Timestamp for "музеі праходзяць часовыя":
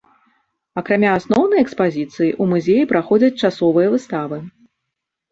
2.53-3.87